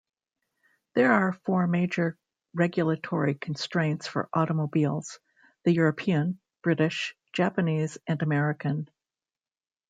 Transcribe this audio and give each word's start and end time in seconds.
There 0.95 1.13
are 1.13 1.31
four 1.45 1.67
major 1.67 2.17
regulatory 2.55 3.35
constraints 3.35 4.07
for 4.07 4.29
automobiles: 4.33 5.19
the 5.63 5.73
European, 5.73 6.39
British, 6.63 7.15
Japanese, 7.33 7.99
and 8.07 8.19
American. 8.23 8.89